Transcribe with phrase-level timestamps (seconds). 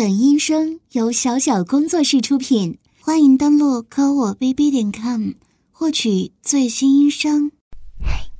[0.00, 5.32] 本音声由小小工作室出品，欢迎登录科我 bb 点 com
[5.70, 7.52] 获取最新音声。
[8.02, 8.32] 嘿，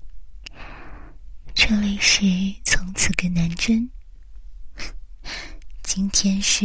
[1.55, 2.23] 这里是
[2.65, 3.91] 从此跟南针，
[5.85, 6.65] 今天是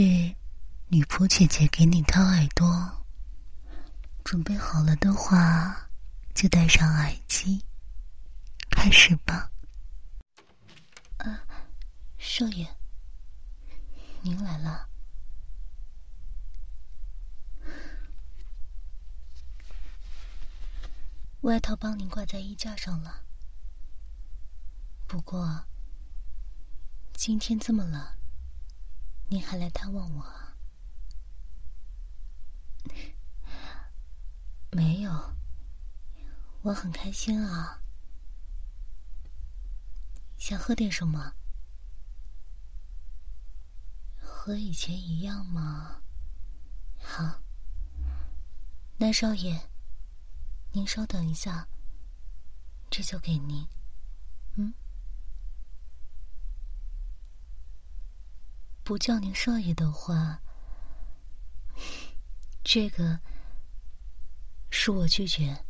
[0.88, 2.66] 女仆姐姐给你掏耳朵，
[4.24, 5.76] 准备好了的话
[6.34, 7.62] 就戴上耳机，
[8.70, 9.52] 开始吧。
[11.18, 11.44] 啊，
[12.18, 12.66] 少爷。
[14.26, 14.90] 您来了，
[21.42, 23.24] 外套帮您挂在衣架上了。
[25.06, 25.68] 不过
[27.14, 28.04] 今天这么冷，
[29.28, 30.26] 您还来探望我？
[34.72, 35.36] 没有，
[36.64, 37.80] 我很开心啊。
[40.40, 41.36] 想喝点什么？
[44.46, 46.00] 和以前一样吗？
[47.02, 47.42] 好，
[48.96, 49.60] 那少爷，
[50.72, 51.68] 您稍等一下，
[52.92, 53.68] 这就给您。
[54.54, 54.72] 嗯，
[58.84, 60.40] 不叫您少爷的话，
[62.64, 63.20] 这个
[64.70, 65.66] 是我拒绝。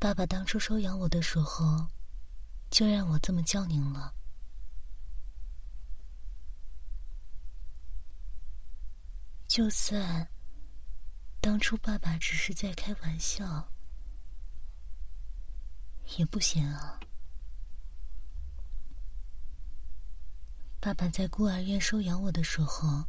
[0.00, 1.86] 爸爸当初收养我的时候，
[2.72, 4.17] 就让我这么叫您了。
[9.58, 10.24] 就算
[11.40, 13.68] 当初爸爸只是在开玩笑，
[16.16, 17.00] 也不行啊。
[20.78, 23.04] 爸爸在孤儿院收养我的时候，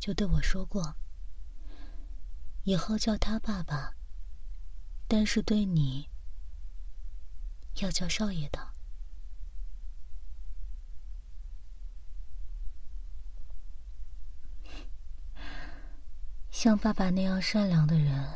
[0.00, 0.96] 就对我说过，
[2.64, 3.94] 以后叫他爸爸，
[5.06, 6.10] 但是对你
[7.76, 8.73] 要叫少爷的。
[16.64, 18.26] 像爸爸那样善良的人，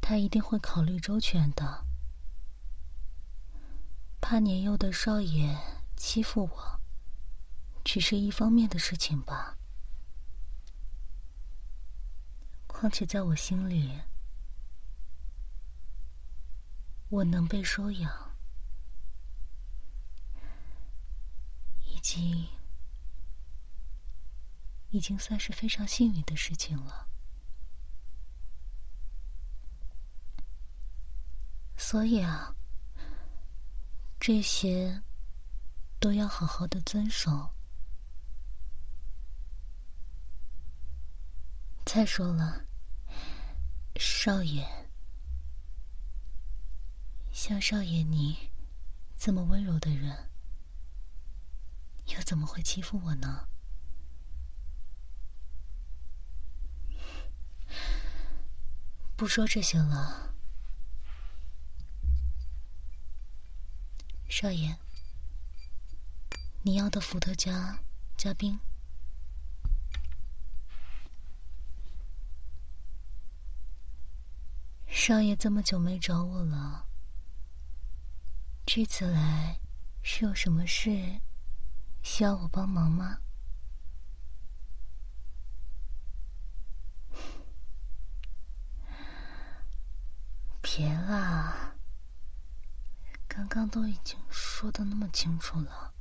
[0.00, 1.86] 他一定会考虑周全的。
[4.20, 5.56] 怕年幼的少爷
[5.96, 6.80] 欺负我，
[7.84, 9.56] 只是一方面的事情吧。
[12.66, 14.00] 况且在我心里，
[17.10, 18.34] 我能被收养，
[21.86, 22.48] 已经。
[24.92, 27.08] 已经算是非常幸运的事情了，
[31.78, 32.54] 所以啊，
[34.20, 35.02] 这些
[35.98, 37.54] 都要好好的遵守。
[41.86, 42.66] 再说了，
[43.96, 44.62] 少爷，
[47.32, 48.52] 像少爷你
[49.16, 50.30] 这么温柔的人，
[52.08, 53.48] 又怎么会欺负我呢？
[59.22, 60.34] 不说这些了，
[64.28, 64.76] 少爷，
[66.62, 67.78] 你要的伏特加
[68.16, 68.58] 加冰。
[74.88, 76.88] 少爷这么久没找我了，
[78.66, 79.60] 这次来
[80.02, 81.20] 是有什么事
[82.02, 83.18] 需要我帮忙吗？
[90.64, 91.74] 别啦，
[93.54, 95.92] 刚都已经说的那么清楚了。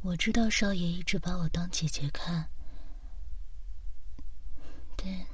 [0.00, 2.48] 我知道少爷一直把我当姐姐看，
[4.96, 5.26] 但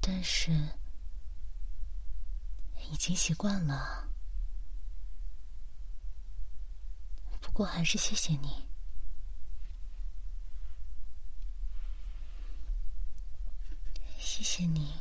[0.00, 0.50] 但是
[2.90, 4.08] 已经习惯了。
[7.38, 8.66] 不过还是谢谢你。
[14.18, 14.94] 谢谢你，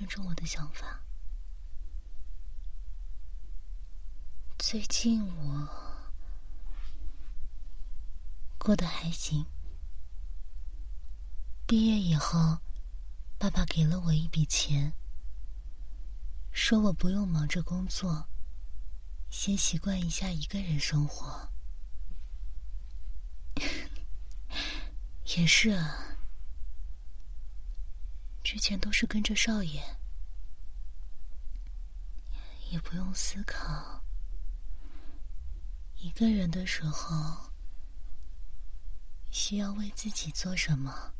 [0.00, 1.02] 尊重我的想法。
[4.58, 5.68] 最近我
[8.56, 9.44] 过得还行。
[11.66, 12.60] 毕业以后，
[13.38, 14.94] 爸爸给了我一笔钱，
[16.50, 18.26] 说我不用忙着工作，
[19.28, 21.50] 先习惯一下一个人生活。
[25.36, 26.16] 也是啊，
[28.42, 29.99] 之前都是跟着少爷，
[32.70, 34.02] 也不用思考。
[35.98, 37.50] 一个人的时候，
[39.30, 41.12] 需要为自己做什么，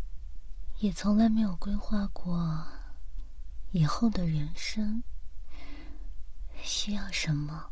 [0.79, 2.67] 也从来没有规划过
[3.73, 5.03] 以后的人生
[6.63, 7.71] 需要什么？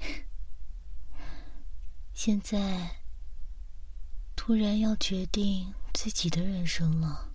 [2.14, 3.02] 现在
[4.36, 7.33] 突然要决定自己的人生了，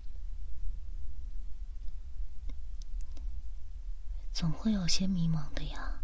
[4.40, 6.00] 总会有些迷茫的呀。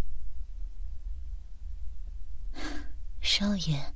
[3.22, 3.94] 少爷，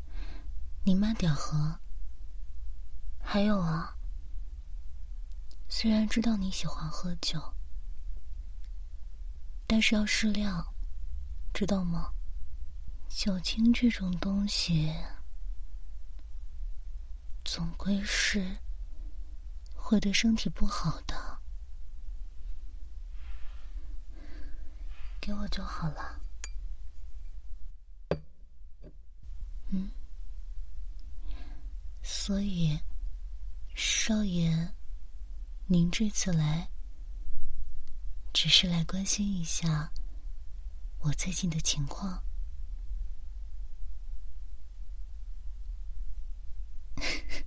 [0.83, 1.79] 你慢点喝。
[3.21, 3.99] 还有啊，
[5.69, 7.55] 虽然知道你喜欢喝酒，
[9.67, 10.73] 但是要适量，
[11.53, 12.15] 知道吗？
[13.11, 14.91] 酒精这种东西，
[17.45, 18.57] 总归是
[19.75, 21.30] 会对身体不好的。
[25.21, 26.19] 给我就好了。
[29.69, 29.91] 嗯，
[32.03, 32.81] 所以，
[33.75, 34.73] 少爷，
[35.67, 36.71] 您这次来，
[38.33, 39.93] 只是来关心一下
[41.01, 42.23] 我最近的情况。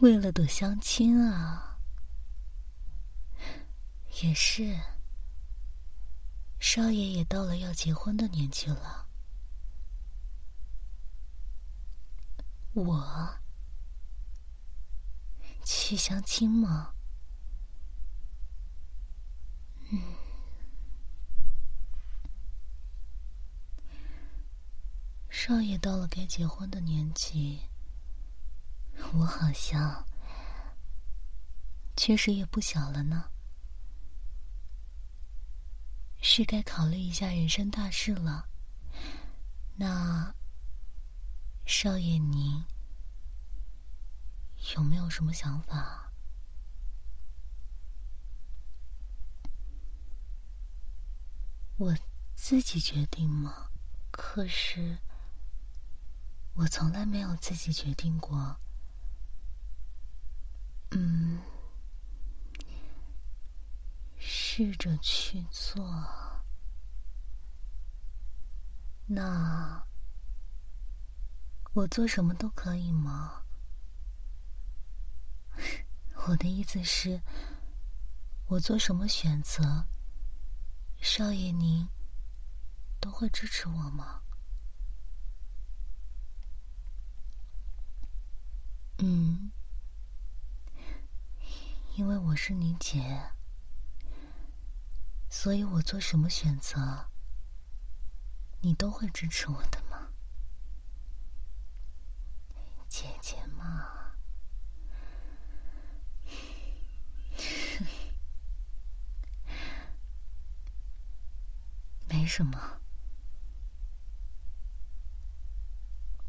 [0.00, 1.78] 为了躲相亲啊，
[4.22, 4.78] 也是。
[6.68, 9.06] 少爷也到了要结婚的年纪了，
[12.74, 13.38] 我
[15.64, 16.92] 去相亲吗？
[19.92, 20.02] 嗯，
[25.30, 27.60] 少爷到了该结婚的年纪。
[29.14, 30.04] 我好像
[31.96, 33.30] 确实也不小了呢，
[36.28, 38.48] 是该考虑一下人生大事了。
[39.76, 40.34] 那
[41.64, 42.64] 少爷您
[44.74, 46.10] 有没有什么想法？
[51.76, 51.96] 我
[52.34, 53.70] 自己决定吗？
[54.10, 54.98] 可是
[56.54, 58.56] 我从来没有自己决定过。
[60.90, 61.38] 嗯，
[64.28, 65.88] 试着去做。
[69.06, 69.86] 那
[71.74, 73.44] 我做什么都可以吗？
[76.26, 77.22] 我的意思是，
[78.48, 79.86] 我做什么选择，
[81.00, 81.88] 少爷您
[83.00, 84.22] 都会支持我吗？
[88.98, 89.52] 嗯。
[91.94, 93.30] 因为我是你姐，
[95.38, 97.08] 所以我做什么选择，
[98.62, 100.08] 你都会支持我的吗？
[102.88, 103.86] 姐姐嘛，
[112.08, 112.80] 没什么。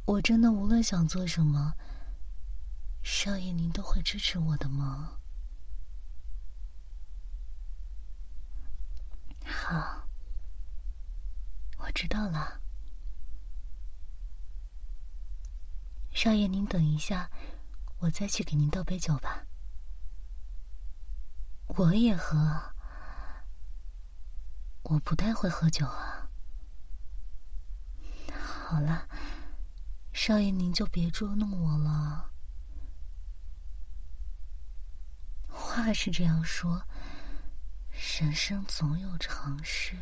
[0.05, 1.73] 我真的无论想做什么，
[3.01, 5.17] 少爷您都会支持我的吗？
[9.69, 10.07] 好，
[11.75, 12.61] 我知道了。
[16.13, 17.29] 少爷，您等一下，
[17.99, 19.45] 我再去给您倒杯酒吧。
[21.67, 22.37] 我也喝，
[24.83, 26.29] 我不太会喝酒啊。
[28.31, 29.05] 好了，
[30.13, 32.31] 少爷您就别捉弄我了。
[35.49, 36.87] 话是这样说。
[37.97, 39.95] 人生总有尝试。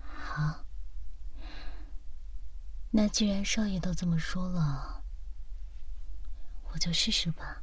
[0.00, 0.64] 好，
[2.90, 5.02] 那既然少爷都这么说了，
[6.72, 7.62] 我就试试吧。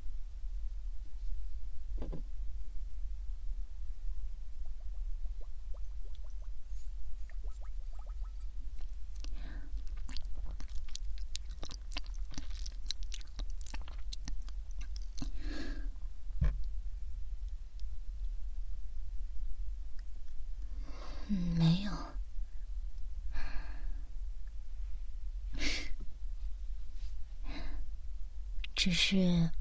[28.75, 29.51] 只是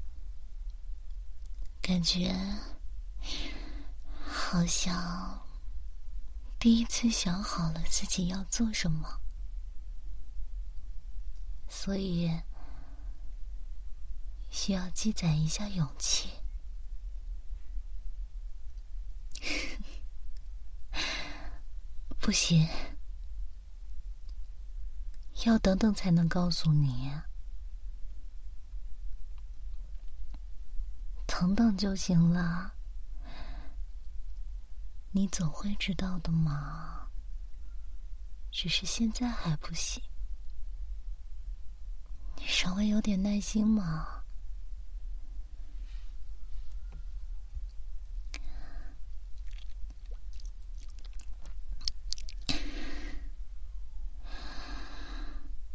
[1.81, 2.33] 感觉
[4.25, 5.45] 好像
[6.57, 9.19] 第一次想好了自己要做什么，
[11.67, 12.31] 所以
[14.49, 16.29] 需要积攒一下勇气。
[22.17, 22.65] 不行，
[25.45, 27.11] 要等等才能告诉你。
[31.43, 32.73] 等等就行了，
[35.11, 37.09] 你总会知道的嘛。
[38.49, 40.01] 只是现在还不行，
[42.37, 44.23] 你稍微有点耐心嘛。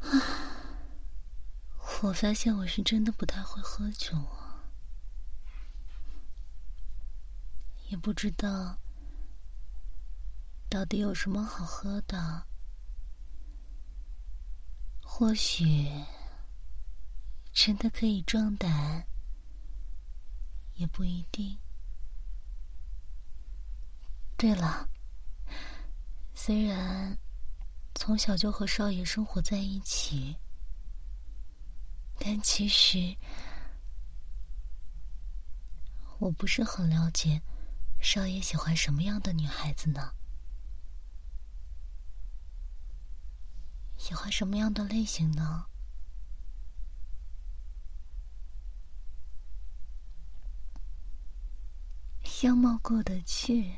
[2.00, 4.47] 我发现我是真的不太会喝酒啊，
[7.88, 8.78] 也不知道
[10.70, 12.46] 到底有什么好喝的。
[15.02, 15.90] 或许
[17.52, 19.04] 真的可以壮胆，
[20.74, 21.58] 也不一定。
[24.36, 24.88] 对了，
[26.34, 27.18] 虽然
[27.96, 30.36] 从小就和少爷生活在一起，
[32.20, 33.16] 但其实
[36.20, 37.42] 我不是很了解
[38.00, 40.14] 少爷喜欢什么样的女孩子呢。
[43.96, 45.66] 喜欢什么样的类型呢？
[52.24, 53.76] 相貌过得去，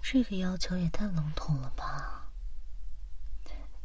[0.00, 2.30] 这个要求也太笼统了吧？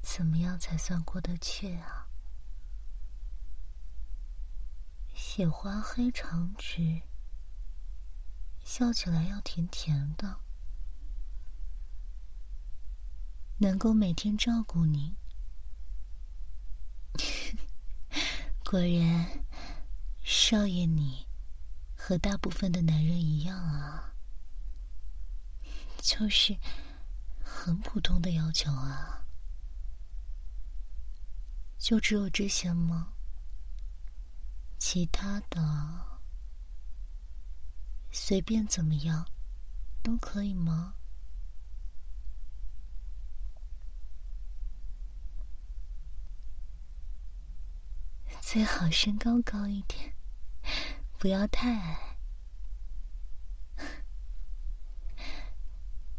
[0.02, 2.08] 怎么样才算过得去啊？
[5.16, 7.02] 喜欢黑长直，
[8.64, 10.40] 笑起来要甜甜的。
[13.60, 15.16] 能够每天照顾你，
[18.66, 19.46] 果然，
[20.22, 21.28] 少爷你
[21.96, 24.14] 和大部分的男人一样啊，
[25.98, 26.58] 就是
[27.42, 29.26] 很普通的要求啊，
[31.78, 33.14] 就只有这些吗？
[34.78, 36.13] 其他的
[38.16, 39.28] 随便怎么样
[40.04, 40.94] 都可以吗？
[48.40, 50.14] 最好身高高一点，
[51.18, 52.18] 不要太矮。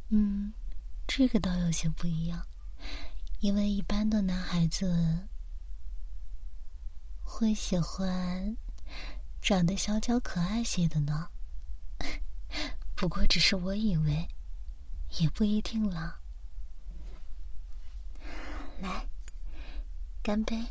[0.09, 0.53] 嗯，
[1.07, 2.45] 这个倒有些不一样，
[3.39, 5.29] 因为一般的男孩子
[7.23, 8.57] 会喜欢
[9.41, 11.31] 长得小巧可爱些的呢。
[13.05, 14.27] 不过只是我以为，
[15.19, 16.21] 也不一定了。
[18.81, 19.07] 来，
[20.23, 20.65] 干杯。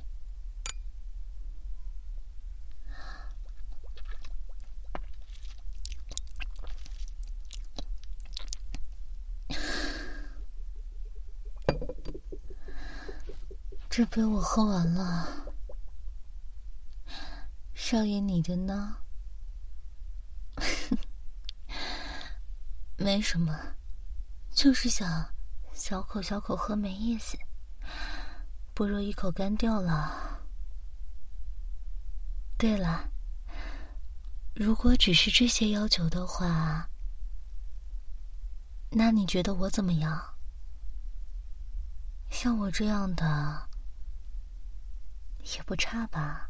[13.92, 15.54] 这杯我喝完了，
[17.76, 19.03] 少爷你的呢？
[22.98, 23.58] 没什么，
[24.52, 25.30] 就是想
[25.74, 27.38] 小口小口喝没意思，
[28.74, 30.42] 不如一口干掉了。
[32.58, 33.10] 对了，
[34.56, 36.90] 如果只是这些要求的话，
[38.90, 40.36] 那你觉得我怎么样？
[42.30, 43.70] 像我这样的？
[45.56, 46.50] 也不差吧。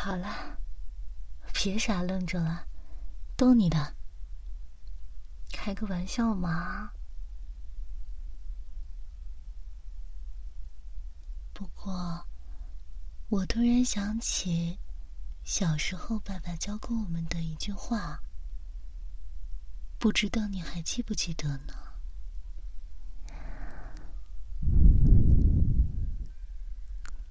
[0.00, 0.56] 好了，
[1.52, 2.68] 别傻愣着了，
[3.36, 3.96] 逗你的，
[5.52, 6.92] 开个玩笑嘛。
[11.52, 12.24] 不过，
[13.28, 14.78] 我突然想起
[15.42, 18.22] 小时候爸爸教过我们的一句话，
[19.98, 21.74] 不知道你还记不记得呢？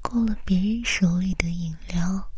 [0.01, 2.29] 过了别人手里的饮料，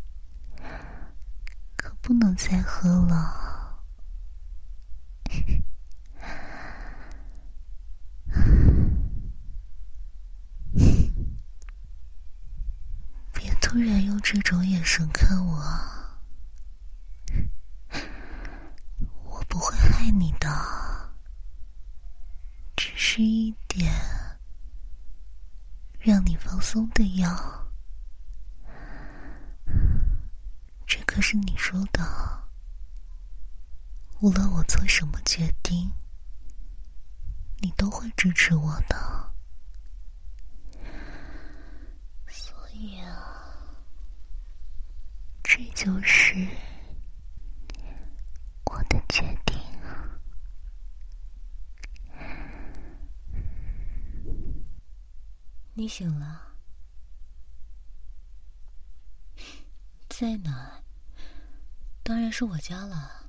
[2.10, 3.78] 不能再喝了。
[13.32, 15.62] 别突然用这种眼神看我，
[19.22, 20.48] 我不会害你的，
[22.74, 23.94] 只是一点
[26.00, 27.56] 让你放松的药。
[31.06, 32.00] 可是你说的，
[34.20, 35.90] 无论我做什么决定，
[37.60, 39.32] 你都会支持我的。
[42.28, 43.56] 所以啊，
[45.42, 46.34] 这就是
[48.66, 50.20] 我的决定啊。
[55.72, 56.42] 你醒了。
[60.10, 60.82] 在哪？
[62.02, 63.19] 当然是我家了。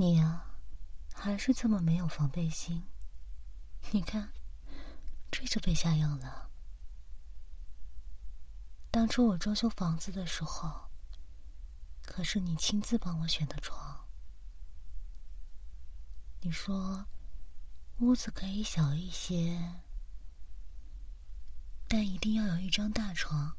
[0.00, 0.46] 你呀，
[1.12, 2.82] 还是这么没有防备心。
[3.90, 4.32] 你看，
[5.30, 6.48] 这就被下药了。
[8.90, 10.88] 当初我装修房子的时候，
[12.00, 14.08] 可是你亲自帮我选的床。
[16.40, 17.04] 你说，
[17.98, 19.82] 屋子可以小一些，
[21.86, 23.54] 但一定要有一张大床。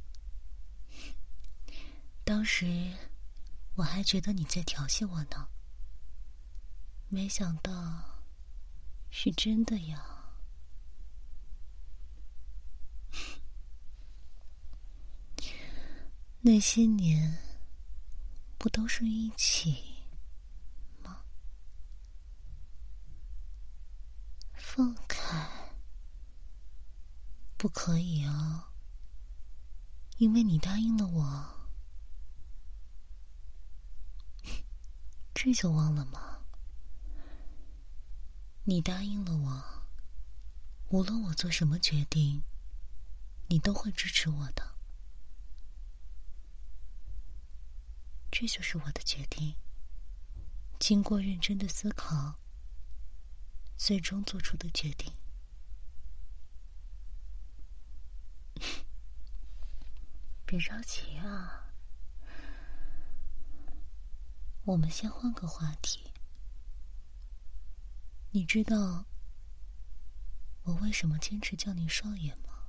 [2.23, 2.97] 当时
[3.75, 5.47] 我还觉得你在调戏我呢，
[7.13, 7.71] 没想到
[9.09, 10.33] 是真的呀。
[16.39, 17.37] 那些年
[18.57, 20.05] 不都是一起
[21.03, 21.21] 吗？
[24.53, 25.75] 放开，
[27.57, 28.71] 不可以啊！
[30.17, 31.67] 因为你答应了我，
[35.35, 36.30] 这就忘了吗？
[38.63, 39.63] 你答应了我，
[40.89, 42.43] 无论我做什么决定，
[43.47, 44.75] 你都会支持我的。
[48.31, 49.55] 这就是我的决定。
[50.79, 52.39] 经过认真的思考，
[53.77, 55.11] 最终做出的决定。
[60.45, 61.73] 别着急啊，
[64.65, 66.10] 我们先换个话题。
[68.33, 69.05] 你知道
[70.63, 72.67] 我为什么坚持叫你少爷吗？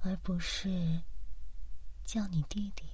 [0.00, 1.02] 而不是
[2.04, 2.84] 叫你弟弟？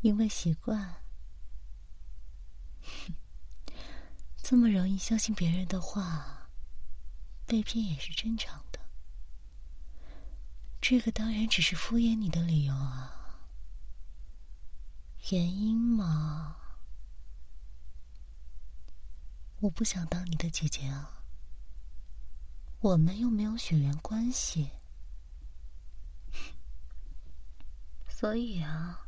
[0.00, 1.02] 因为习惯，
[4.42, 6.48] 这么容易相信别人的话，
[7.46, 8.80] 被骗也是正常的。
[10.80, 13.12] 这个当然只是敷衍你的理由啊。
[15.30, 16.56] 原因嘛，
[19.60, 21.22] 我不想当你的姐姐啊。
[22.80, 24.70] 我们又没有血缘关系，
[28.08, 29.02] 所以啊。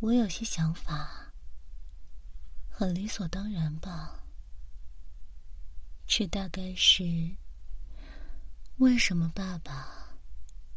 [0.00, 1.32] 我有些想法，
[2.70, 4.22] 很理所当然吧。
[6.06, 7.36] 这大概是
[8.76, 10.16] 为什么爸爸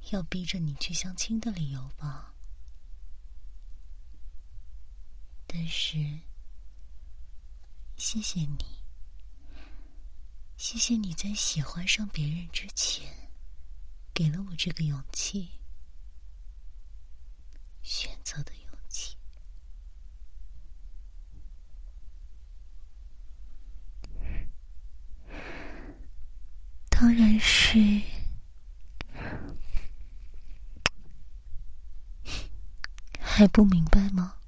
[0.10, 2.34] 要逼着你去相亲的理由吧。
[5.46, 5.98] 但是，
[8.04, 8.66] 谢谢你，
[10.58, 13.30] 谢谢你在喜欢上别人之前，
[14.12, 15.52] 给了我这个勇气，
[17.84, 19.16] 选择的勇气。
[26.90, 28.02] 当然是，
[33.20, 34.41] 还不明白吗？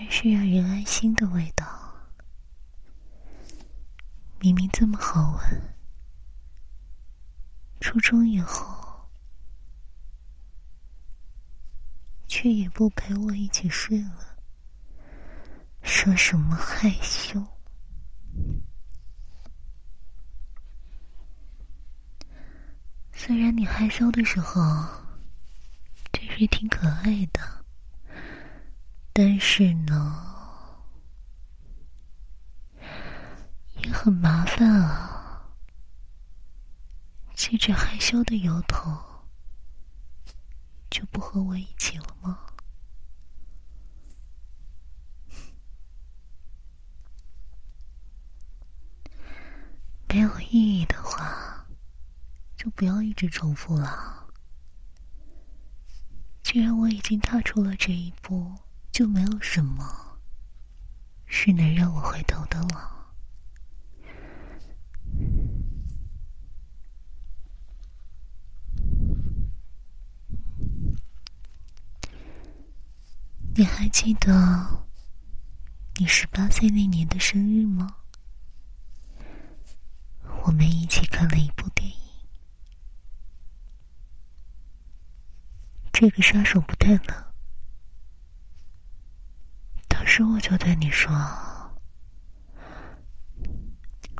[0.00, 1.94] 真是让人安心的味道。
[4.40, 5.74] 明明这么好闻，
[7.82, 9.10] 初中以后
[12.26, 14.38] 却也不陪我一起睡了，
[15.82, 17.46] 说什么害羞？
[23.12, 24.62] 虽然你害羞的时候
[26.10, 27.59] 真是挺可爱的，
[29.12, 30.26] 但是呢。
[33.82, 35.54] 也很麻烦啊！
[37.34, 38.90] 记着害羞的由头，
[40.90, 42.38] 就不和我一起了吗？
[50.08, 51.66] 没有意义的话，
[52.58, 54.28] 就不要一直重复了。
[56.42, 58.54] 既然我已经踏出了这一步，
[59.00, 60.18] 就没有什么
[61.24, 63.14] 是能让我回头的了。
[73.54, 74.84] 你还记得
[75.98, 77.96] 你十八岁那年的生日吗？
[80.44, 81.96] 我们一起看了一部电影，
[85.90, 87.29] 这个杀手不太冷。
[90.20, 91.10] 时我就对你说：“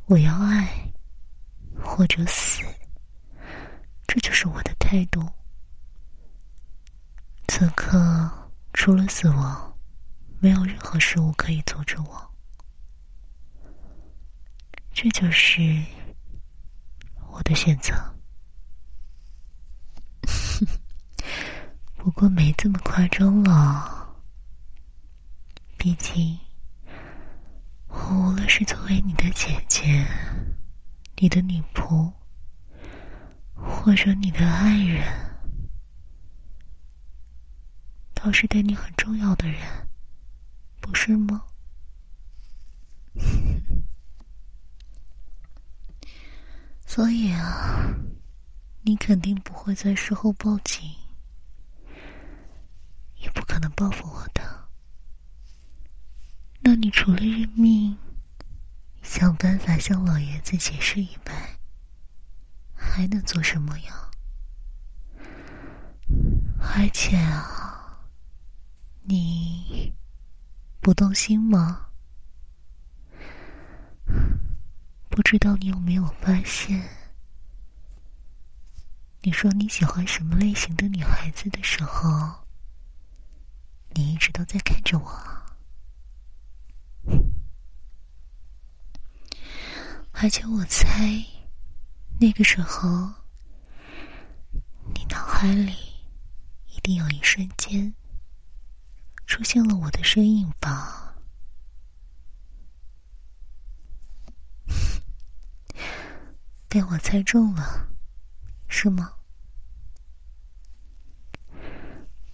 [0.09, 0.67] 我要爱，
[1.85, 2.63] 或者死，
[4.07, 5.23] 这就是我的态度。”
[7.49, 8.31] 此刻。
[8.73, 9.77] 除了死亡，
[10.39, 12.35] 没有任何事物可以阻止我。
[14.95, 15.61] 这就是
[17.31, 17.93] 我的选择。
[21.97, 24.00] 不过没这么夸张了，
[25.83, 26.39] 毕竟
[27.89, 30.07] 我无论是作为你的姐姐、
[31.17, 32.13] 你的女仆，
[33.55, 35.03] 或者你的爱人，
[38.13, 39.59] 都是对你很重要的人，
[40.83, 41.47] 不是吗？
[46.85, 47.95] 所以啊，
[48.83, 50.95] 你肯定不会在事后报警。
[53.17, 54.40] 也不可能报复我的。
[56.83, 57.95] 你除了认命，
[59.03, 61.59] 想办法向老爷子解释以外，
[62.75, 64.11] 还能做什么呀？
[66.59, 68.01] 而且啊，
[69.03, 69.93] 你
[70.81, 71.89] 不动心吗？
[75.11, 76.83] 不知道你有没有发现，
[79.21, 82.47] 你说你喜欢什么类型的女孩子的时候？
[83.93, 85.40] 你一直都在看着我，
[90.13, 91.25] 而且我猜，
[92.21, 93.11] 那个时候，
[94.95, 95.73] 你脑海里
[96.67, 97.95] 一定有一瞬间
[99.27, 101.15] 出现了我的身影吧？
[106.69, 107.89] 被我猜中了，
[108.69, 109.15] 是吗？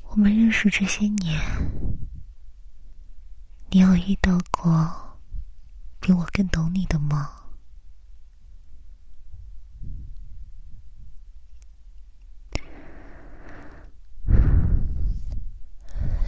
[0.08, 1.38] 我们认识这些年，
[3.70, 5.18] 你有遇到过
[6.00, 7.32] 比我更懂你的吗？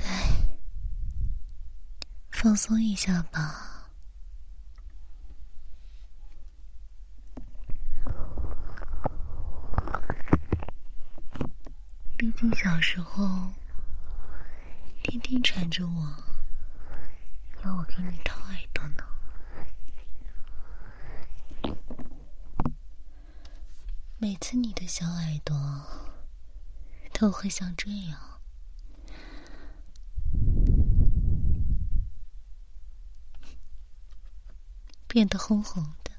[0.02, 0.30] 来，
[2.40, 3.90] 放松一下吧。
[12.16, 13.50] 毕竟小时候。
[15.02, 16.16] 天天缠着我，
[17.64, 19.02] 要我给你掏耳朵呢。
[24.18, 25.56] 每次你的小耳朵
[27.14, 28.20] 都会像这样，
[35.08, 36.12] 变得红红的，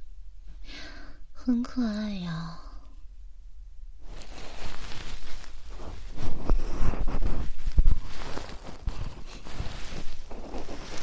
[1.32, 2.60] 很可爱呀。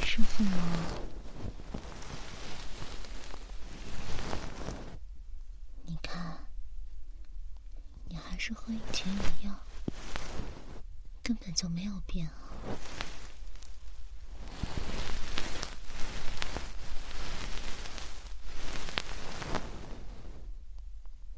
[0.05, 0.42] 师傅
[5.85, 6.38] 你看，
[8.09, 9.07] 你还是和以前
[9.40, 9.61] 一样，
[11.22, 12.33] 根本就没有变啊！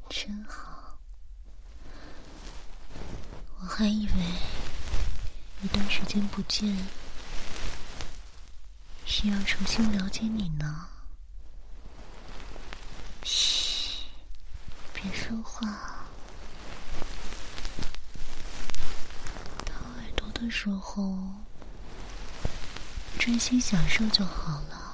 [0.09, 0.99] 真好，
[3.59, 4.13] 我还以为
[5.63, 6.73] 一段时间不见。
[9.05, 10.87] 需要重新了解你呢。
[13.25, 14.05] 嘘，
[14.93, 16.05] 别说话。
[19.65, 21.13] 掏耳朵的时候，
[23.19, 24.85] 专心享受就好了。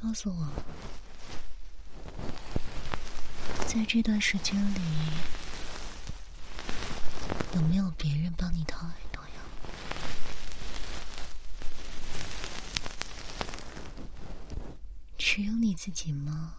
[0.00, 0.48] 告诉我，
[3.68, 4.80] 在这段时间里，
[7.54, 9.30] 有没有别人帮你掏耳朵呀？
[15.16, 16.54] 只有你自己吗？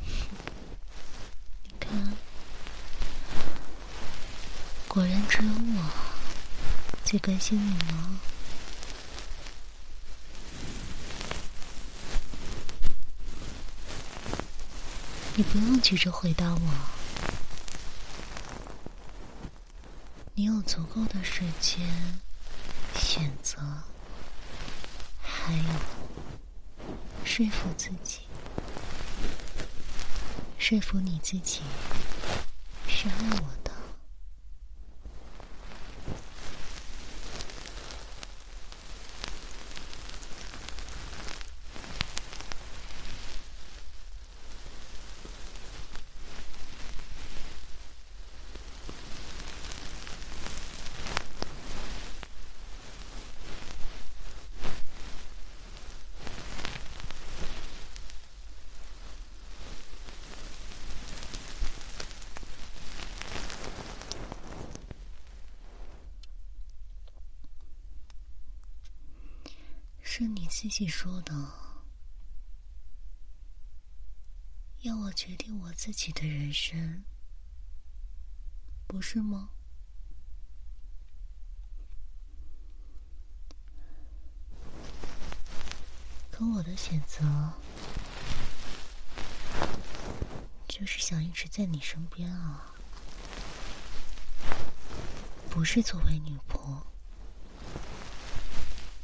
[1.64, 2.14] 你看，
[4.88, 5.84] 果然只有我
[7.04, 8.37] 最关心你了。
[15.38, 16.60] 你不用急着回答我，
[20.34, 21.88] 你有足够的时间
[22.96, 23.60] 选择，
[25.22, 25.62] 还有
[27.24, 28.22] 说服自己，
[30.58, 31.60] 说服你自己
[32.88, 33.68] 是爱我的。
[70.10, 71.34] 是你自己说的，
[74.82, 77.02] 要我决定我自己的人生，
[78.86, 79.50] 不是吗？
[86.30, 87.24] 可我的选择，
[90.68, 92.72] 就是想一直在你身边啊，
[95.50, 96.80] 不是作为女仆。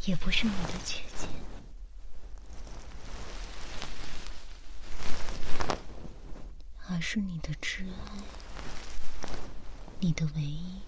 [0.07, 1.27] 也不是你的姐姐，
[6.89, 8.23] 而是你的挚爱，
[10.01, 10.81] 你的唯一，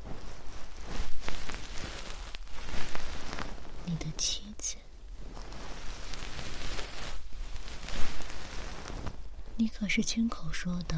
[3.86, 4.76] 你的妻子。
[9.56, 10.96] 你可是亲口说的。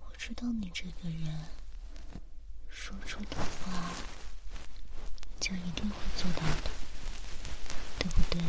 [0.00, 1.46] 我知道你这个人
[2.68, 3.90] 说出的话，
[5.44, 6.70] 就一定会做到的，
[7.98, 8.40] 对不对？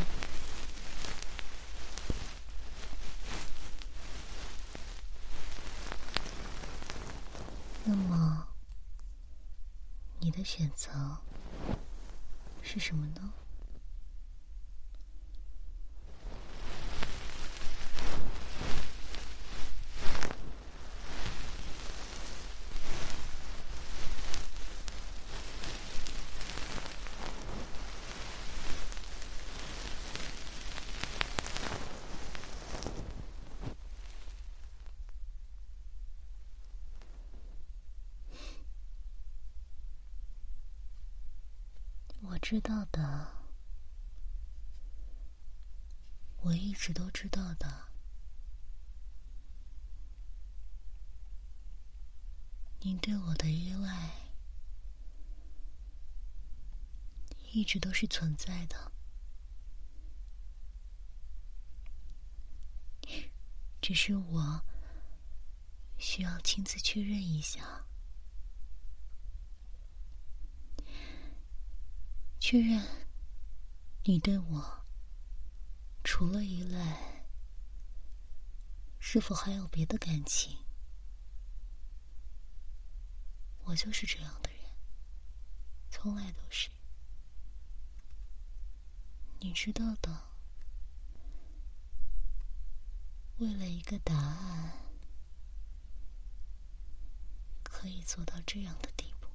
[7.84, 8.48] 那么，
[10.20, 11.18] 你的选择
[12.62, 13.34] 是什么呢？
[42.48, 43.26] 知道的，
[46.42, 47.88] 我一直都知道的。
[52.82, 54.12] 您对我的依赖
[57.50, 58.92] 一直都是存在的，
[63.82, 64.62] 只是我
[65.98, 67.85] 需要亲自确认一下。
[72.48, 72.80] 确认，
[74.04, 74.84] 你对我
[76.04, 77.26] 除了依赖，
[79.00, 80.56] 是否还有别的感情？
[83.64, 84.60] 我就是这样的人，
[85.90, 86.70] 从来都是。
[89.40, 90.16] 你知道的，
[93.38, 94.72] 为了一个答案，
[97.64, 99.26] 可以做到这样的地步。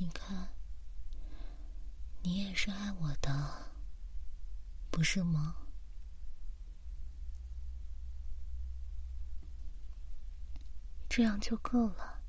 [0.00, 0.48] 你看，
[2.22, 3.68] 你也是爱我的，
[4.92, 5.56] 不是吗？
[11.08, 12.20] 这样就够了。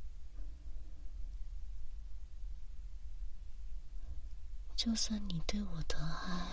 [4.75, 6.47] 就算你对我的爱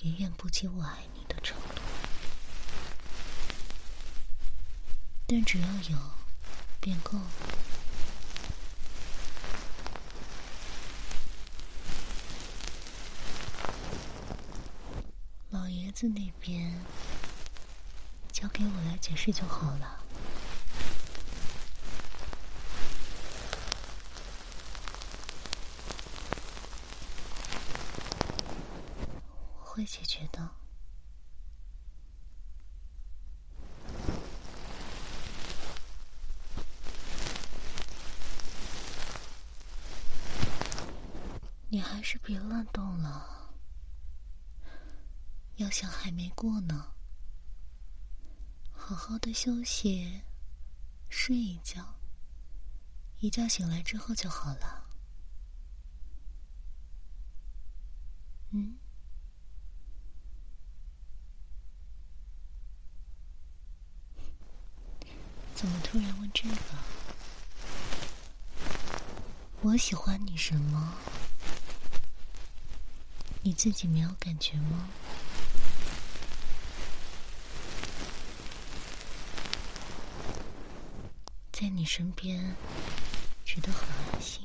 [0.00, 1.82] 远远不及我爱你的程度，
[5.26, 5.98] 但只要有，
[6.80, 7.30] 便够了。
[15.96, 16.78] 子那边
[18.30, 20.04] 交给我来解释就好了，
[29.58, 30.50] 我会解决的。
[46.16, 46.94] 没过呢？
[48.72, 50.22] 好好的休息
[51.10, 51.94] 睡一觉。
[53.20, 54.86] 一觉醒来之后就好了。
[58.52, 58.78] 嗯？
[65.54, 66.56] 怎么突然问这个？
[69.60, 70.94] 我喜欢你什么？
[73.42, 74.88] 你自己没有感觉吗？
[81.86, 82.56] 身边，
[83.44, 84.42] 觉得很安心，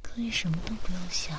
[0.00, 1.38] 可以什么都不用想。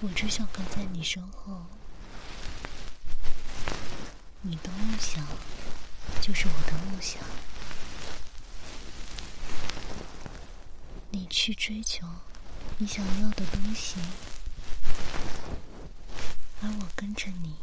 [0.00, 1.66] 我只想跟在你身后，
[4.40, 5.26] 你的梦想
[6.22, 7.22] 就是我的梦想，
[11.10, 12.06] 你去追求
[12.78, 13.96] 你想要的东西。
[16.62, 17.54] 而我跟着你，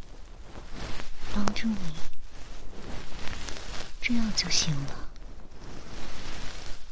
[1.34, 1.94] 帮助你，
[4.02, 5.10] 这样就行了。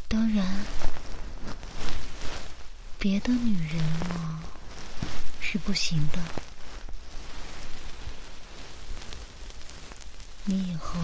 [0.07, 0.45] 当然，
[2.99, 4.43] 别的女人嘛
[5.39, 6.19] 是不行的。
[10.43, 10.99] 你以后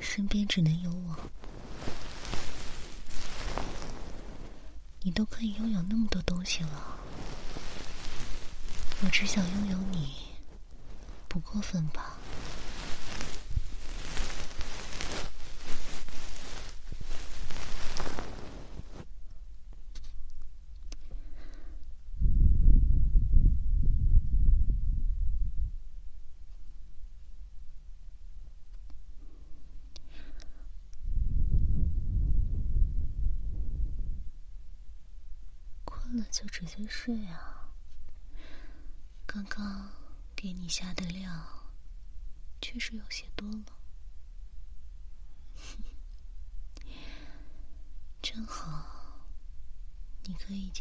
[0.00, 1.16] 身边只能有我，
[5.02, 6.99] 你都可以拥有那么多东西了。
[9.02, 10.12] 我只想拥有你，
[11.26, 12.18] 不过分吧？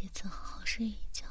[0.02, 1.26] 一次好好睡一觉。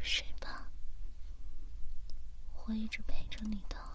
[0.00, 0.68] 睡吧
[2.66, 3.91] 我一直陪着你的。